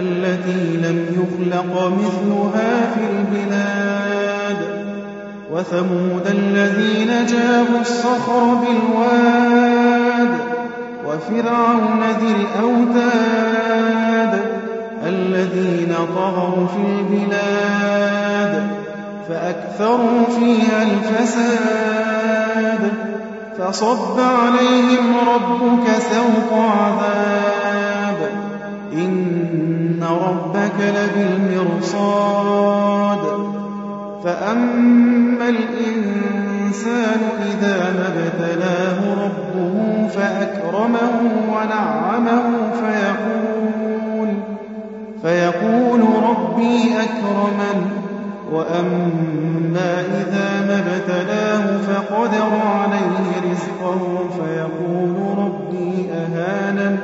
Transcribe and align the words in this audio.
التي 0.00 0.76
لم 0.76 0.98
يخلق 1.10 1.70
مثلها 1.88 2.94
في 2.94 3.00
البلاد 3.12 4.60
وثمود 5.52 6.26
الذين 6.26 7.26
جابوا 7.26 7.80
الصخر 7.80 8.42
بالواد 8.54 10.30
وفرعون 11.06 12.02
ذي 12.20 12.32
الأوتاد 12.36 13.80
الذين 15.06 15.94
طغوا 16.14 16.66
في 16.66 16.82
البلاد 16.98 18.54
فأكثروا 19.28 20.24
فيها 20.38 20.82
الفساد 20.82 22.20
فصب 23.58 24.20
عليهم 24.20 25.06
ربك 25.28 25.86
سوط 25.98 26.52
عذاب 26.52 27.59
لبالمرصاد 31.80 33.20
فأما 34.24 35.48
الإنسان 35.48 37.20
إذا 37.46 37.76
ما 37.92 38.06
ابتلاه 38.08 39.24
ربه 39.24 40.08
فأكرمه 40.08 41.12
ونعمه 41.48 42.42
فيقول 42.72 44.28
فيقول 45.22 46.00
ربي 46.00 46.92
أكرمن. 47.00 47.90
وأما 48.52 50.00
إذا 50.00 50.66
ما 50.66 50.78
ابتلاه 50.78 51.76
فقدر 51.76 52.52
عليه 52.64 53.50
رزقه 53.50 54.00
فيقول 54.36 55.38
ربي 55.38 56.10
أهانن. 56.12 56.98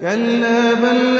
كلا 0.00 0.74
بل 0.74 1.19